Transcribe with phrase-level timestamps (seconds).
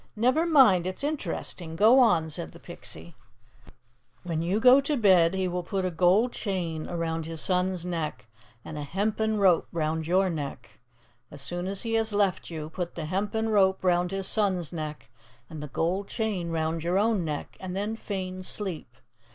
[0.15, 0.87] "Never mind.
[0.87, 1.75] It's interesting.
[1.75, 3.15] Go on," said the Pixie.
[4.23, 8.25] "'When you go to bed, he will put a gold chain around his son's neck
[8.65, 10.79] and a hempen rope round your neck.
[11.29, 15.11] As soon as he has left you, put the hempen rope round his son's neck
[15.51, 18.95] and the gold chain round your own neck, and then feign sleep.